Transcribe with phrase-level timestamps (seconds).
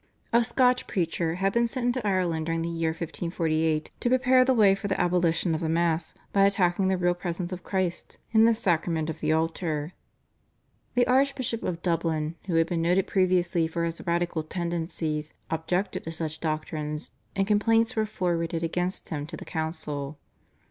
[0.33, 4.51] A Scotch preacher had been sent into Ireland during the year 1548 to prepare the
[4.51, 8.45] way for the abolition of the Mass by attacking the Real Presence of Christ in
[8.45, 9.93] the Sacrament of the Altar.
[10.95, 16.11] The Archbishop of Dublin, who had been noted previously for his radical tendencies, objected to
[16.11, 20.17] such doctrines, and complaints were forwarded against him to the council.